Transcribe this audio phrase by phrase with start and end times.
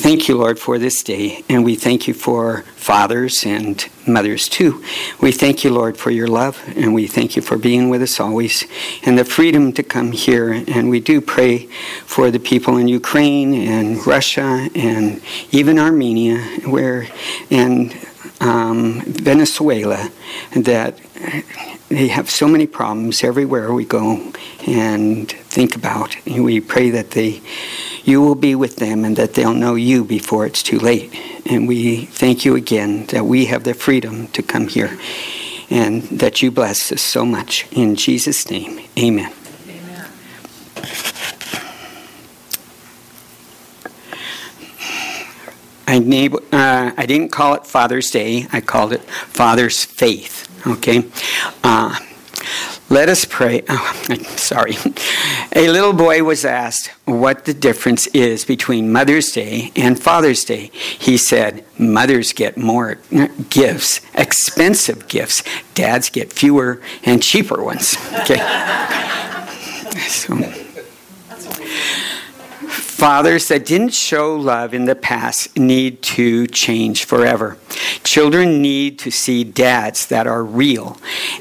[0.00, 4.82] thank you, Lord, for this day, and we thank you for fathers and mothers too.
[5.20, 8.18] We thank you, Lord, for your love, and we thank you for being with us
[8.18, 8.64] always,
[9.04, 10.52] and the freedom to come here.
[10.52, 11.66] And we do pray
[12.06, 15.20] for the people in Ukraine and Russia and
[15.52, 17.06] even Armenia, where
[17.50, 17.94] and
[18.40, 20.10] um, Venezuela,
[20.56, 20.98] that
[21.90, 24.32] they have so many problems everywhere we go
[24.66, 26.16] and think about.
[26.26, 27.42] And we pray that they,
[28.04, 31.12] you will be with them and that they'll know you before it's too late.
[31.44, 34.98] And we thank you again that we have the freedom to come here
[35.68, 37.66] and that you bless us so much.
[37.72, 39.32] In Jesus' name, amen.
[39.68, 40.10] amen.
[45.86, 50.46] I, name, uh, I didn't call it Father's Day, I called it Father's Faith.
[50.66, 51.04] Okay?
[51.64, 51.98] Uh,
[52.90, 53.62] let us pray.
[53.72, 54.76] Oh, sorry.
[55.54, 60.70] A little boy was asked what the difference is between Mother's Day and Father's Day.
[60.72, 62.98] He said, Mothers get more
[63.48, 65.44] gifts, expensive gifts.
[65.74, 67.96] Dads get fewer and cheaper ones.
[68.20, 68.38] Okay.
[70.08, 70.36] so,
[73.00, 77.56] Fathers that didn't show love in the past need to change forever.
[78.04, 80.98] Children need to see dads that are real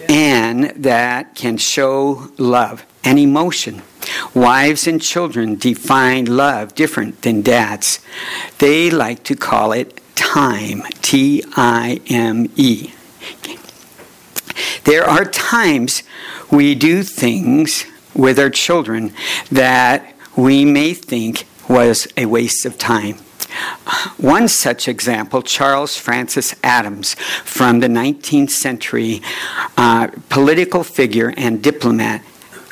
[0.08, 3.82] and that can show love and emotion.
[4.34, 8.00] Wives and children define love different than dads.
[8.58, 12.92] They like to call it time, T I M E.
[14.84, 16.04] There are times
[16.52, 19.14] we do things with our children
[19.52, 23.18] that we may think was a waste of time.
[24.18, 29.22] One such example, Charles Francis Adams, from the 19th century
[29.78, 32.24] uh, political figure and diplomat,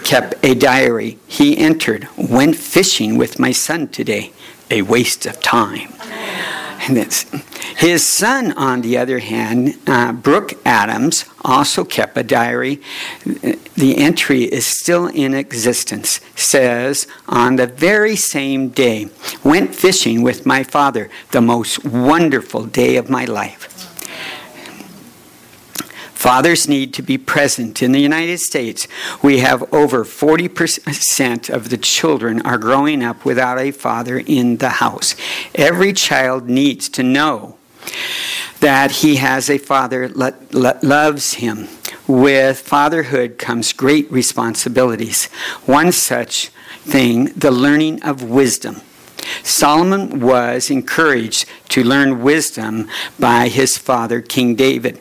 [0.04, 1.18] kept a diary.
[1.28, 4.32] He entered, went fishing with my son today.
[4.70, 5.94] A waste of time.
[7.78, 12.82] His son, on the other hand, uh, Brooks Adams, also kept a diary.
[13.24, 16.20] The entry is still in existence.
[16.36, 19.10] Says, on the very same day,
[19.44, 23.67] went fishing with my father, the most wonderful day of my life.
[26.18, 27.84] Fathers need to be present.
[27.84, 28.88] In the United States,
[29.22, 34.82] we have over 40% of the children are growing up without a father in the
[34.82, 35.16] house.
[35.54, 37.60] Every child needs to know
[38.62, 41.68] that he has a father that loves him.
[42.08, 45.26] With fatherhood comes great responsibilities.
[45.68, 46.48] One such
[46.82, 48.82] thing, the learning of wisdom.
[49.44, 52.90] Solomon was encouraged to learn wisdom
[53.20, 55.00] by his father, King David.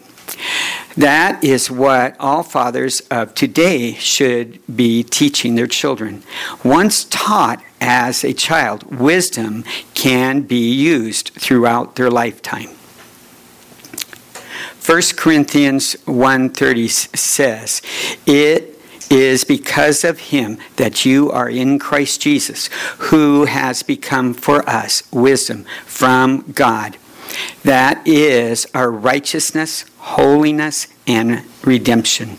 [0.97, 6.23] That is what all fathers of today should be teaching their children.
[6.65, 12.71] Once taught as a child, wisdom can be used throughout their lifetime.
[14.81, 17.83] 1 Corinthians 1:30 says,
[18.25, 18.81] "It
[19.11, 22.71] is because of him that you are in Christ Jesus,
[23.11, 26.97] who has become for us wisdom from God."
[27.63, 32.39] That is our righteousness, holiness, and redemption.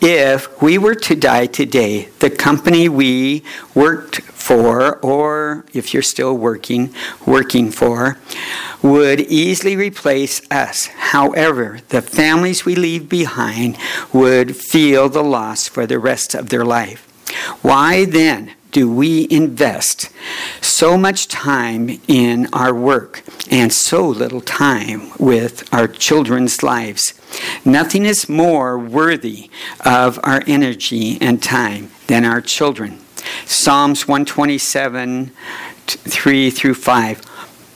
[0.00, 3.44] If we were to die today, the company we
[3.74, 6.92] worked for, or if you're still working,
[7.26, 8.18] working for,
[8.82, 10.86] would easily replace us.
[10.86, 13.78] However, the families we leave behind
[14.12, 17.08] would feel the loss for the rest of their life.
[17.62, 20.10] Why then do we invest
[20.60, 27.14] so much time in our work and so little time with our children's lives?
[27.64, 29.48] Nothing is more worthy
[29.84, 32.98] of our energy and time than our children.
[33.46, 35.30] Psalms 127,
[35.86, 37.33] 3 through 5.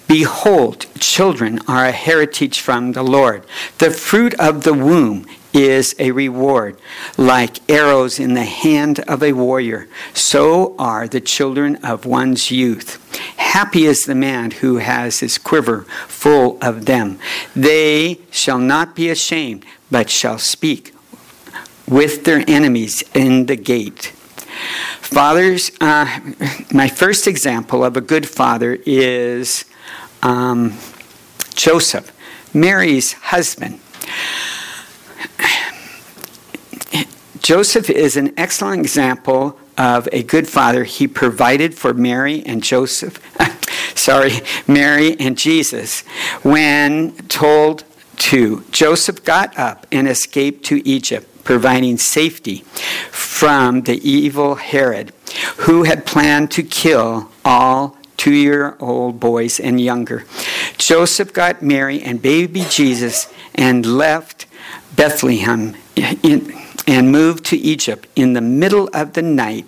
[0.09, 3.45] Behold, children are a heritage from the Lord.
[3.77, 6.79] The fruit of the womb is a reward.
[7.19, 13.05] Like arrows in the hand of a warrior, so are the children of one's youth.
[13.37, 17.19] Happy is the man who has his quiver full of them.
[17.55, 20.95] They shall not be ashamed, but shall speak
[21.87, 24.15] with their enemies in the gate.
[25.01, 26.21] Fathers, uh,
[26.73, 29.65] my first example of a good father is
[30.23, 30.77] um,
[31.55, 32.13] Joseph,
[32.55, 33.81] Mary's husband.
[37.41, 40.85] Joseph is an excellent example of a good father.
[40.85, 43.21] He provided for Mary and Joseph,
[43.97, 44.33] sorry,
[44.67, 46.03] Mary and Jesus
[46.43, 47.85] when told
[48.17, 48.65] to.
[48.71, 52.59] Joseph got up and escaped to Egypt, providing safety
[53.11, 55.13] from the evil Herod,
[55.59, 60.27] who had planned to kill all two year old boys and younger.
[60.77, 64.45] Joseph got Mary and baby Jesus and left
[64.95, 65.75] Bethlehem
[66.23, 66.53] in,
[66.87, 69.67] and moved to Egypt in the middle of the night.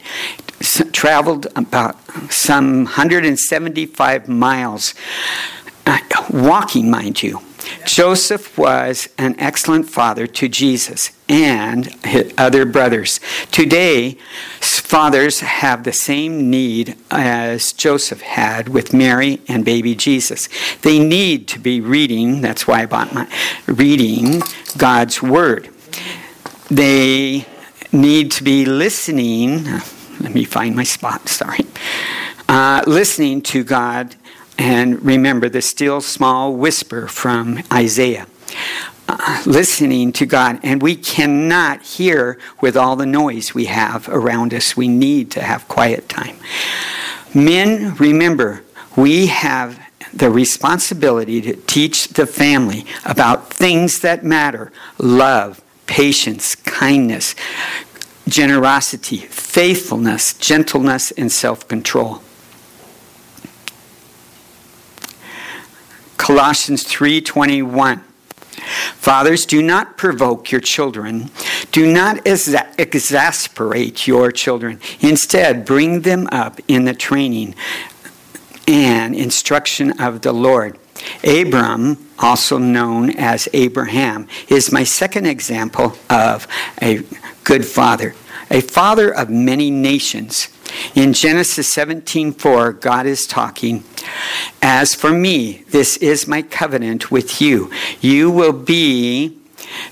[0.92, 1.96] Traveled about
[2.30, 4.94] some 175 miles,
[5.86, 5.98] uh,
[6.30, 7.40] walking, mind you.
[7.86, 13.20] Joseph was an excellent father to Jesus and his other brothers.
[13.50, 14.18] Today,
[14.90, 20.48] fathers have the same need as Joseph had with Mary and baby Jesus.
[20.82, 23.28] They need to be reading, that's why I bought my
[23.66, 24.42] reading
[24.76, 25.68] God's word.
[26.68, 27.46] They
[27.92, 29.64] need to be listening.
[30.18, 31.66] Let me find my spot, sorry.
[32.48, 34.16] Uh, listening to God
[34.60, 38.26] and remember the still small whisper from Isaiah.
[39.08, 44.52] Uh, listening to God, and we cannot hear with all the noise we have around
[44.52, 44.76] us.
[44.76, 46.36] We need to have quiet time.
[47.34, 48.62] Men, remember,
[48.96, 49.80] we have
[50.12, 57.34] the responsibility to teach the family about things that matter love, patience, kindness,
[58.28, 62.22] generosity, faithfulness, gentleness, and self control.
[66.30, 68.02] Colossians 3:21
[68.94, 71.28] Fathers, do not provoke your children.
[71.72, 74.78] Do not exa- exasperate your children.
[75.00, 77.56] Instead, bring them up in the training
[78.68, 80.78] and instruction of the Lord.
[81.24, 86.46] Abram, also known as Abraham, is my second example of
[86.80, 87.02] a
[87.42, 88.14] good father,
[88.52, 90.46] a father of many nations.
[90.94, 93.84] In Genesis 17:4, God is talking,
[94.62, 97.70] "As for me, this is my covenant with you.
[98.00, 99.36] You will be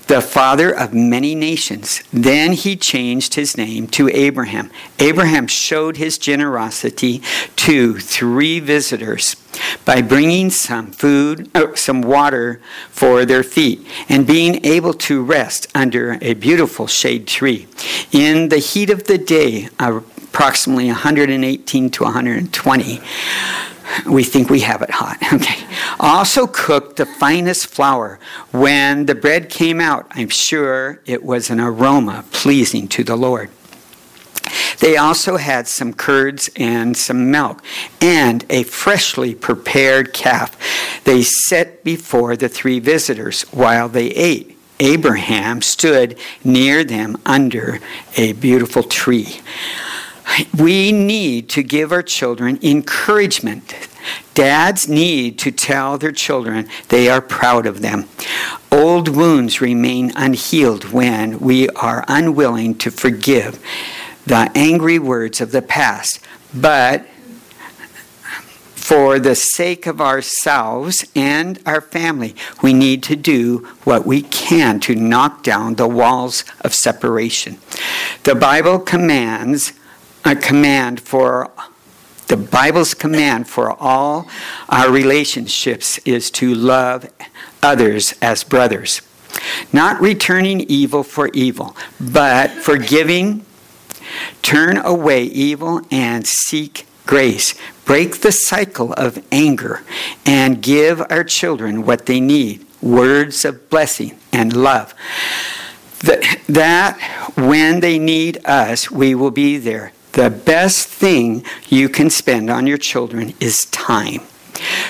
[0.07, 2.01] the father of many nations.
[2.11, 4.69] Then he changed his name to Abraham.
[4.97, 7.21] Abraham showed his generosity
[7.57, 9.35] to three visitors
[9.85, 15.67] by bringing some food, oh, some water for their feet, and being able to rest
[15.75, 17.67] under a beautiful shade tree.
[18.11, 19.69] In the heat of the day,
[20.29, 23.01] approximately 118 to 120,
[24.07, 25.17] we think we have it hot.
[25.33, 25.63] Okay.
[25.99, 28.19] Also cooked the finest flour.
[28.51, 33.49] When the bread came out, I'm sure it was an aroma pleasing to the Lord.
[34.79, 37.63] They also had some curds and some milk
[38.01, 40.57] and a freshly prepared calf
[41.03, 44.57] they set before the three visitors while they ate.
[44.79, 47.79] Abraham stood near them under
[48.15, 49.41] a beautiful tree.
[50.57, 53.73] We need to give our children encouragement.
[54.33, 58.05] Dads need to tell their children they are proud of them.
[58.71, 63.63] Old wounds remain unhealed when we are unwilling to forgive
[64.25, 66.19] the angry words of the past.
[66.53, 67.05] But
[68.75, 74.79] for the sake of ourselves and our family, we need to do what we can
[74.79, 77.57] to knock down the walls of separation.
[78.23, 79.73] The Bible commands
[80.25, 81.51] a command for
[82.29, 84.27] the Bible's command for all
[84.69, 87.09] our relationships is to love
[87.63, 89.01] others as brothers.
[89.73, 93.45] Not returning evil for evil, but forgiving,
[94.43, 97.55] turn away evil and seek grace.
[97.85, 99.83] Break the cycle of anger
[100.23, 104.93] and give our children what they need words of blessing and love.
[106.01, 112.09] That, that when they need us, we will be there the best thing you can
[112.09, 114.21] spend on your children is time.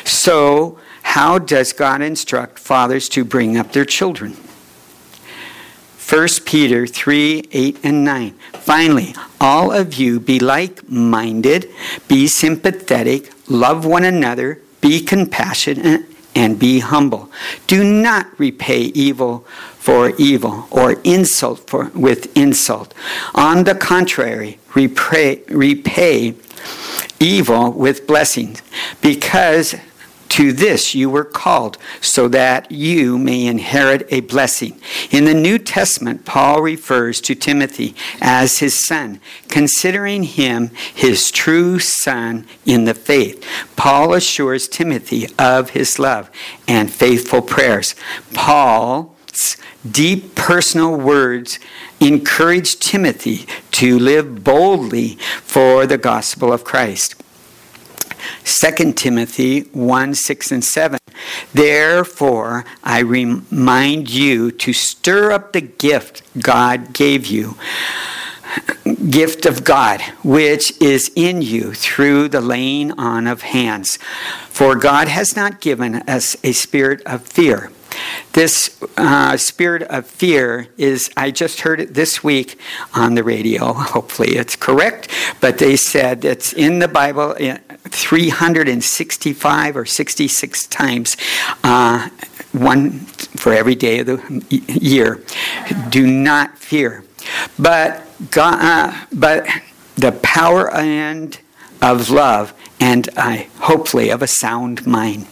[0.04, 4.38] So, how does God instruct fathers to bring up their children?
[6.10, 8.32] 1 Peter 3 8 and 9.
[8.54, 11.70] Finally, all of you be like minded,
[12.08, 17.30] be sympathetic, love one another, be compassionate, and be humble.
[17.68, 19.40] Do not repay evil
[19.78, 22.94] for evil or insult for, with insult.
[23.36, 26.36] On the contrary, repay, repay
[27.20, 28.62] evil with blessings,
[29.02, 29.76] because
[30.30, 34.80] to this you were called, so that you may inherit a blessing.
[35.10, 41.80] In the New Testament, Paul refers to Timothy as his son, considering him his true
[41.80, 43.44] son in the faith.
[43.76, 46.30] Paul assures Timothy of his love
[46.68, 47.96] and faithful prayers.
[48.34, 49.58] Paul's
[49.90, 51.58] deep personal words
[52.00, 53.48] encourage Timothy
[53.80, 57.16] to live boldly for the gospel of Christ.
[58.44, 61.00] 2 Timothy 1 6 and 7.
[61.54, 67.56] Therefore, I remind you to stir up the gift God gave you.
[69.10, 73.98] gift of God, which is in you through the laying on of hands.
[74.50, 77.72] For God has not given us a spirit of fear.
[78.34, 82.60] This uh, spirit of fear is, I just heard it this week
[82.94, 83.74] on the radio.
[83.74, 85.10] Hopefully it's correct,
[85.42, 91.18] but they said it's in the Bible uh, 365 or 66 times.
[91.64, 92.10] Uh,
[92.52, 95.24] one for every day of the year.
[95.90, 97.04] Do not fear.
[97.58, 99.48] But God, uh, but
[99.96, 101.38] the power and
[101.82, 105.28] of love and uh, hopefully of a sound mind.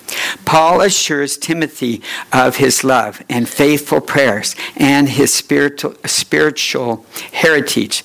[0.46, 2.02] Paul assures Timothy
[2.32, 8.04] of his love and faithful prayers and his spiritual, spiritual heritage.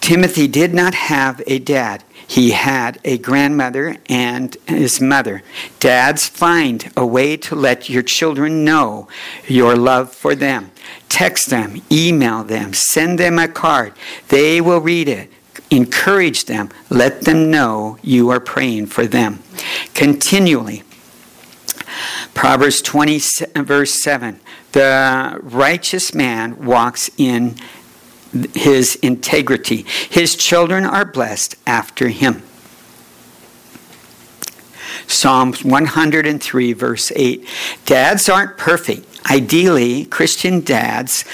[0.00, 2.04] Timothy did not have a dad.
[2.26, 5.42] He had a grandmother and his mother.
[5.78, 9.08] Dads, find a way to let your children know
[9.46, 10.70] your love for them.
[11.08, 13.92] Text them, email them, send them a card.
[14.28, 15.30] They will read it.
[15.74, 16.70] Encourage them.
[16.88, 19.42] Let them know you are praying for them.
[19.92, 20.84] Continually.
[22.32, 23.18] Proverbs 20,
[23.56, 24.38] verse 7.
[24.70, 27.56] The righteous man walks in
[28.54, 29.84] his integrity.
[30.10, 32.44] His children are blessed after him.
[35.08, 37.48] Psalms 103, verse 8.
[37.84, 39.06] Dads aren't perfect.
[39.28, 41.24] Ideally, Christian dads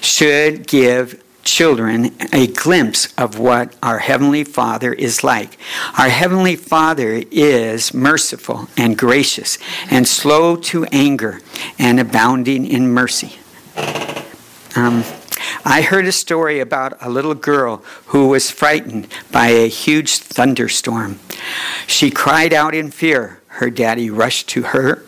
[0.00, 5.58] should give children a glimpse of what our Heavenly Father is like.
[5.98, 9.58] Our Heavenly Father is merciful and gracious
[9.90, 11.40] and slow to anger
[11.78, 13.38] and abounding in mercy.
[14.76, 15.04] Um,
[15.64, 21.18] I heard a story about a little girl who was frightened by a huge thunderstorm.
[21.86, 23.40] She cried out in fear.
[23.48, 25.02] Her daddy rushed to her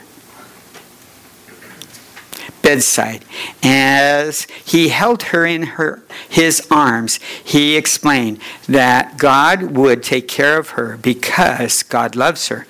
[2.73, 3.23] bedside.
[3.63, 10.59] As he held her in her, his arms, he explained that God would take care
[10.59, 12.67] of her because God loves her.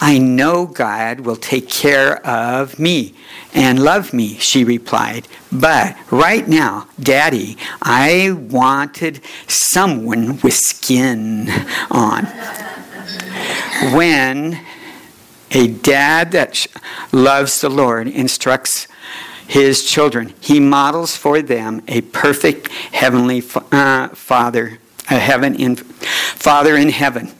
[0.00, 3.14] I know God will take care of me
[3.54, 5.28] and love me, she replied.
[5.52, 11.48] But right now, Daddy, I wanted someone with skin
[11.88, 12.26] on.
[13.94, 14.58] When
[15.52, 16.66] a dad that
[17.12, 18.88] loves the Lord instructs
[19.46, 20.34] his children.
[20.40, 24.78] He models for them a perfect heavenly uh, Father,
[25.10, 27.32] a heaven in Father in heaven.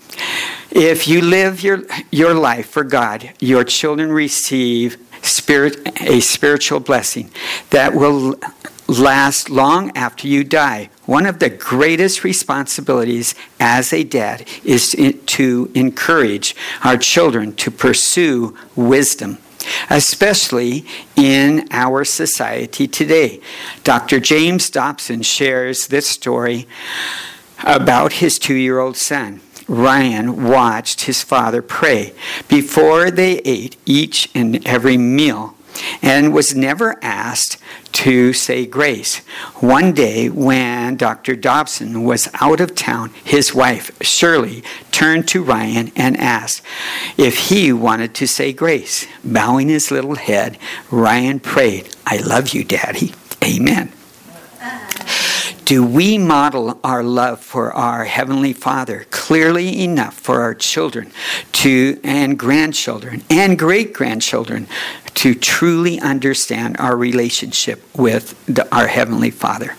[0.70, 7.30] If you live your, your life for God, your children receive spirit, a spiritual blessing
[7.70, 8.38] that will
[8.88, 10.90] last long after you die.
[11.06, 14.92] One of the greatest responsibilities as a dad is
[15.26, 19.38] to encourage our children to pursue wisdom
[19.90, 20.84] especially
[21.16, 23.40] in our society today.
[23.84, 24.20] Dr.
[24.20, 26.66] James Dobson shares this story
[27.64, 29.40] about his two year old son.
[29.68, 32.14] Ryan watched his father pray
[32.48, 35.56] before they ate each and every meal
[36.02, 37.58] and was never asked
[37.96, 39.20] to say grace.
[39.60, 41.34] One day, when Dr.
[41.34, 44.62] Dobson was out of town, his wife, Shirley,
[44.92, 46.60] turned to Ryan and asked
[47.16, 49.06] if he wanted to say grace.
[49.24, 50.58] Bowing his little head,
[50.90, 53.14] Ryan prayed, I love you, Daddy.
[53.42, 53.90] Amen.
[55.64, 61.10] Do we model our love for our Heavenly Father clearly enough for our children
[61.52, 64.68] to, and grandchildren and great grandchildren
[65.16, 69.76] to truly understand our relationship with the, our Heavenly Father?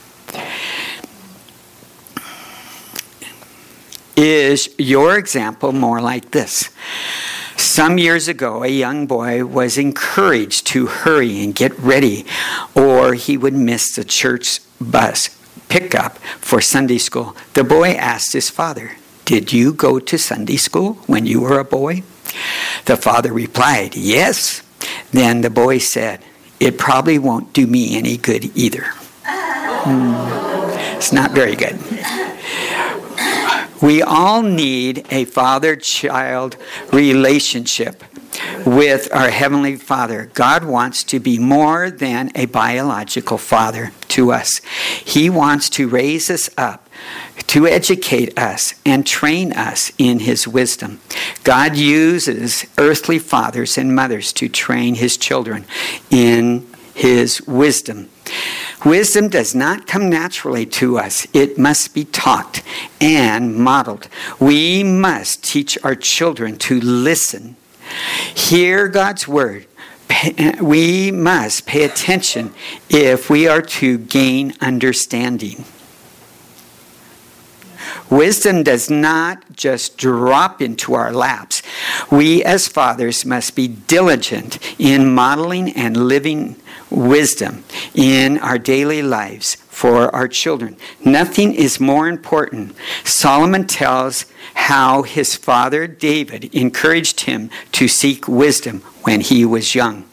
[4.15, 6.70] Is your example more like this?
[7.56, 12.25] Some years ago, a young boy was encouraged to hurry and get ready,
[12.75, 15.29] or he would miss the church bus
[15.70, 18.91] pickup for Sunday school, the boy asked his father,
[19.25, 22.03] Did you go to Sunday school when you were a boy?
[22.86, 24.62] The father replied, Yes.
[25.12, 26.24] Then the boy said,
[26.60, 28.86] It probably won't do me any good either.
[29.24, 31.79] Mm, it's not very good.
[33.81, 36.57] We all need a father child
[36.91, 38.03] relationship
[38.65, 40.31] with our Heavenly Father.
[40.34, 44.62] God wants to be more than a biological father to us,
[45.03, 46.89] He wants to raise us up.
[47.50, 51.00] To educate us and train us in His wisdom.
[51.43, 55.65] God uses earthly fathers and mothers to train His children
[56.10, 56.67] in
[56.98, 58.10] His wisdom.
[58.86, 61.27] Wisdom does not come naturally to us.
[61.34, 62.62] It must be taught
[63.00, 64.08] and modeled.
[64.39, 67.56] We must teach our children to listen
[68.36, 69.66] Hear God's word.
[70.62, 72.54] We must pay attention
[72.89, 75.66] if we are to gain understanding.
[78.10, 81.62] Wisdom does not just drop into our laps.
[82.12, 86.56] We, as fathers, must be diligent in modeling and living
[86.89, 87.63] wisdom
[87.94, 90.77] in our daily lives for our children.
[91.04, 92.75] Nothing is more important.
[93.04, 100.06] Solomon tells how his father David encouraged him to seek wisdom when he was young.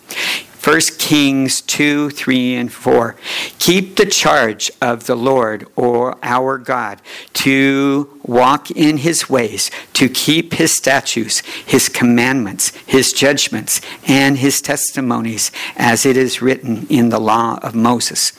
[0.65, 3.17] 1 Kings 2, 3, and 4.
[3.59, 7.03] Keep the charge of the Lord or our God
[7.35, 14.63] to walk in his ways, to keep his statutes, his commandments, his judgments, and his
[14.63, 18.33] testimonies, as it is written in the law of Moses,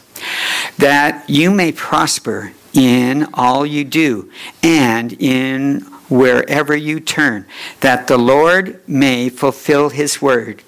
[0.80, 4.32] that you may prosper in all you do
[4.64, 7.46] and in wherever you turn,
[7.82, 10.64] that the Lord may fulfill his word,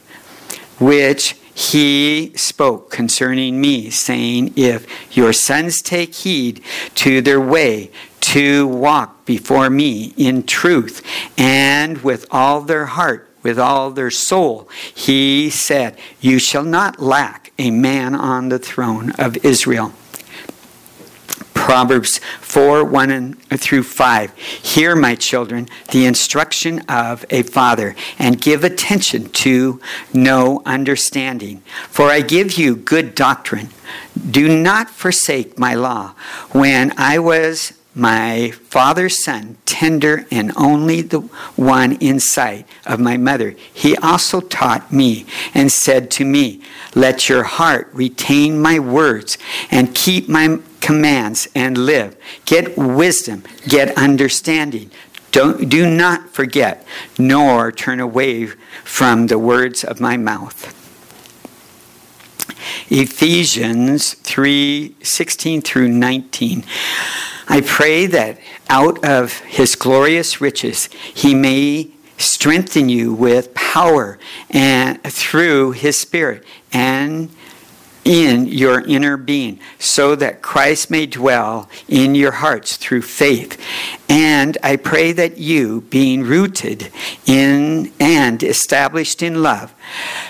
[0.77, 4.85] which he spoke concerning me, saying, If
[5.17, 6.61] your sons take heed
[6.93, 7.89] to their way,
[8.21, 11.03] to walk before me in truth
[11.35, 17.51] and with all their heart, with all their soul, he said, You shall not lack
[17.57, 19.93] a man on the throne of Israel.
[21.67, 24.37] Proverbs 4 1 through 5.
[24.37, 29.81] Hear, my children, the instruction of a father, and give attention to
[30.13, 31.59] no understanding.
[31.89, 33.67] For I give you good doctrine.
[34.31, 36.13] Do not forsake my law.
[36.53, 41.21] When I was my father's son, tender and only the
[41.55, 46.61] one in sight of my mother, he also taught me and said to me,
[46.95, 49.37] Let your heart retain my words
[49.71, 52.15] and keep my commands and live.
[52.45, 54.91] Get wisdom, get understanding.
[55.31, 56.85] Don't, do not forget,
[57.19, 60.76] nor turn away from the words of my mouth.
[62.89, 66.63] Ephesians 3 16 through 19.
[67.49, 68.39] I pray that
[68.69, 74.17] out of his glorious riches he may strengthen you with power
[74.49, 77.29] and through his spirit and
[78.07, 83.61] in your inner being so that Christ may dwell in your hearts through faith.
[84.07, 86.89] And I pray that you, being rooted
[87.25, 89.75] in and established in love,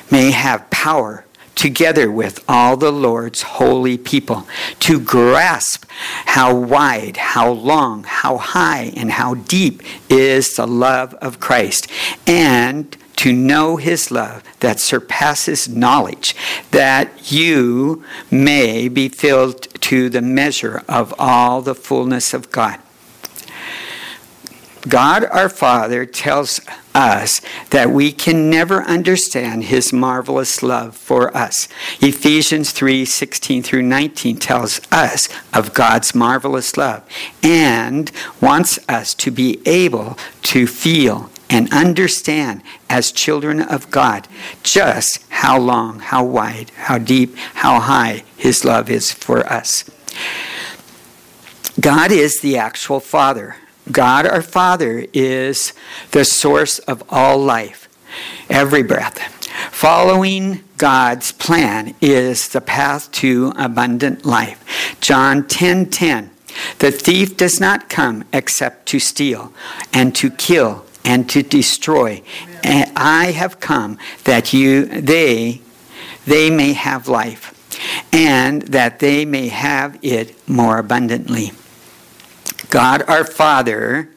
[0.10, 1.24] may have power
[1.58, 4.48] together with all the Lord's holy people
[4.80, 5.86] to grasp
[6.26, 11.88] how wide, how long, how high, and how deep is the love of Christ,
[12.26, 16.36] and to know his love that surpasses knowledge,
[16.70, 22.80] that you may be filled to the measure of all the fullness of God.
[24.88, 26.62] God our Father tells
[26.94, 31.68] us that we can never understand his marvelous love for us.
[32.02, 37.08] Ephesians 3 16 through 19 tells us of God's marvelous love
[37.44, 38.12] and
[38.42, 44.28] wants us to be able to feel and understand as children of God
[44.64, 49.90] just how long, how wide, how deep, how high his love is for us.
[51.80, 53.58] God is the actual Father
[53.92, 55.74] God our Father is
[56.12, 57.88] the source of all life,
[58.50, 59.20] every breath.
[59.72, 64.64] Following God's plan is the path to abundant life.
[65.02, 66.32] John 10:10 10, 10,
[66.80, 69.52] The thief does not come except to steal
[69.94, 72.22] and to kill and to destroy.
[72.64, 75.62] And I have come that you they
[76.26, 77.54] they may have life
[78.12, 81.52] and that they may have it more abundantly.
[82.70, 84.10] God our Father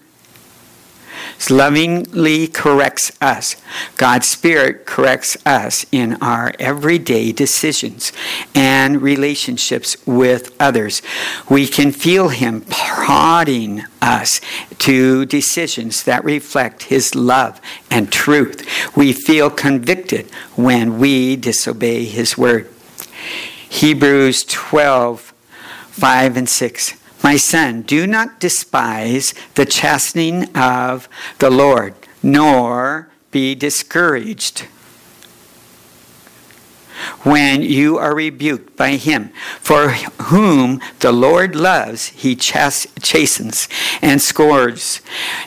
[1.48, 3.56] lovingly corrects us.
[3.96, 8.12] God's Spirit corrects us in our everyday decisions
[8.54, 11.00] and relationships with others.
[11.48, 14.40] We can feel Him prodding us
[14.80, 17.60] to decisions that reflect His love
[17.90, 18.96] and truth.
[18.96, 22.68] We feel convicted when we disobey His word.
[23.68, 25.28] Hebrews 12
[25.90, 26.99] 5 and 6.
[27.22, 34.66] My son, do not despise the chastening of the Lord, nor be discouraged
[37.22, 39.30] when you are rebuked by him.
[39.60, 43.68] For whom the Lord loves, he chastens
[44.02, 45.00] and scourges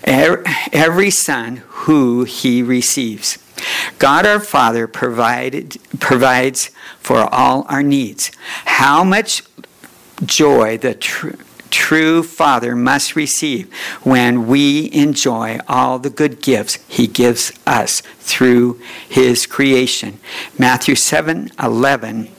[0.07, 3.37] er-, every son who he receives.
[3.99, 8.31] God our Father provided, provides for all our needs.
[8.65, 9.43] How much
[10.25, 11.37] joy the true
[11.73, 18.79] true Father must receive when we enjoy all the good gifts He gives us through
[19.09, 20.19] His creation.
[20.57, 22.29] Matthew 7 11.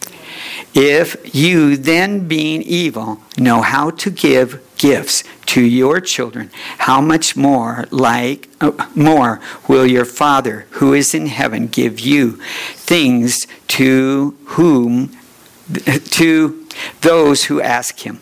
[0.73, 7.37] If you then, being evil, know how to give gifts to your children, how much
[7.37, 12.33] more like uh, more will your Father who is in heaven give you
[12.75, 15.17] things to whom
[16.11, 16.67] to
[17.01, 18.21] those who ask him.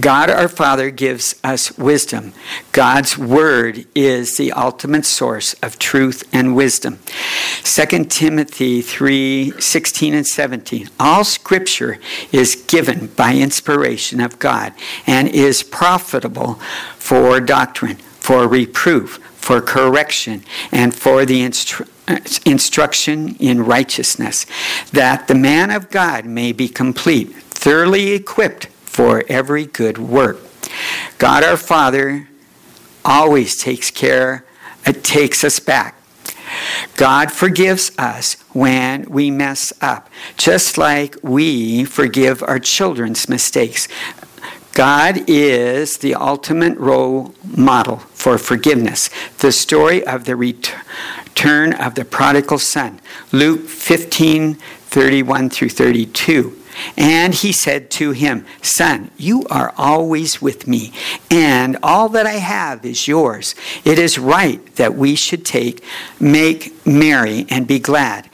[0.00, 2.32] God our Father gives us wisdom.
[2.72, 6.98] God's word is the ultimate source of truth and wisdom.
[7.64, 10.90] 2 Timothy 3 16 and 17.
[11.00, 11.98] All scripture
[12.32, 14.74] is given by inspiration of God
[15.06, 16.54] and is profitable
[16.96, 21.88] for doctrine, for reproof, for correction, and for the instru-
[22.46, 24.44] instruction in righteousness,
[24.92, 30.40] that the man of God may be complete, thoroughly equipped for every good work.
[31.18, 32.28] God our Father
[33.04, 34.44] always takes care,
[34.84, 35.94] it uh, takes us back.
[36.96, 43.86] God forgives us when we mess up, just like we forgive our children's mistakes.
[44.72, 49.10] God is the ultimate role model for forgiveness.
[49.38, 52.98] The story of the return of the prodigal son.
[53.30, 56.57] Luke 15 31 through 32.
[56.96, 60.92] And he said to him, Son, you are always with me,
[61.30, 63.54] and all that I have is yours.
[63.84, 65.84] It is right that we should take,
[66.20, 68.28] make merry, and be glad.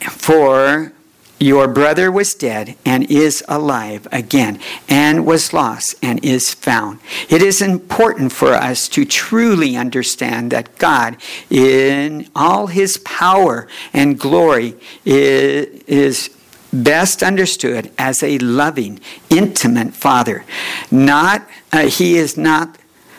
[0.00, 0.92] For
[1.40, 6.98] your brother was dead and is alive again, and was lost and is found.
[7.28, 11.16] It is important for us to truly understand that God,
[11.48, 16.30] in all his power and glory, is
[16.72, 19.00] best understood as a loving,
[19.30, 20.44] intimate father.
[20.90, 22.78] Not, uh, he is not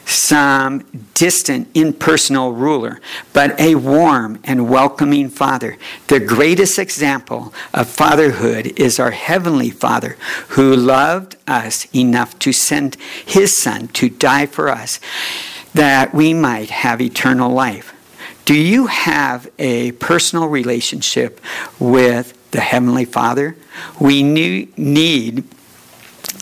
[0.09, 0.79] some
[1.13, 2.99] distant, impersonal ruler,
[3.31, 5.77] but a warm and welcoming father.
[6.07, 10.17] The greatest example of fatherhood is our Heavenly Father,
[10.49, 14.99] who loved us enough to send His Son to die for us
[15.73, 17.93] that we might have eternal life.
[18.45, 21.39] Do you have a personal relationship
[21.79, 23.55] with the Heavenly Father.
[23.99, 25.43] We need,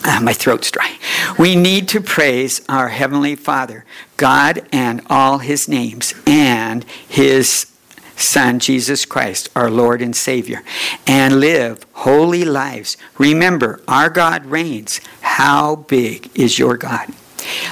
[0.04, 0.98] uh, my throat's dry.
[1.38, 3.84] We need to praise our Heavenly Father,
[4.16, 7.66] God and all His names, and His
[8.16, 10.62] Son, Jesus Christ, our Lord and Savior,
[11.06, 12.96] and live holy lives.
[13.16, 15.00] Remember, our God reigns.
[15.20, 17.08] How big is your God?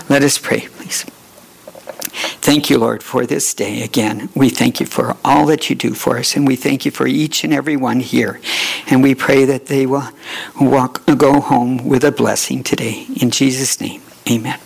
[0.08, 1.04] Let us pray, please.
[2.16, 4.30] Thank you, Lord, for this day again.
[4.34, 7.06] We thank you for all that you do for us, and we thank you for
[7.06, 8.40] each and every one here.
[8.88, 10.08] And we pray that they will
[10.60, 13.06] walk, go home with a blessing today.
[13.20, 14.58] In Jesus' name, amen.